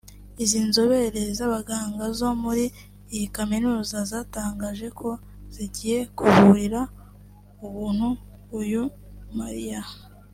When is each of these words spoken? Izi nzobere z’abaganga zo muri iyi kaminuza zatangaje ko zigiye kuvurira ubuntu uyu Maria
Izi 0.43 0.59
nzobere 0.67 1.21
z’abaganga 1.37 2.05
zo 2.19 2.29
muri 2.43 2.65
iyi 3.13 3.27
kaminuza 3.35 3.95
zatangaje 4.11 4.87
ko 4.99 5.09
zigiye 5.55 5.99
kuvurira 6.17 6.81
ubuntu 7.65 8.07
uyu 8.59 8.83
Maria 9.37 9.81